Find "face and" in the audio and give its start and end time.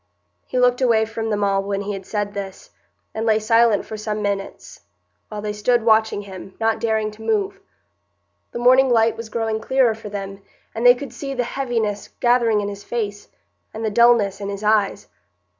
12.83-13.85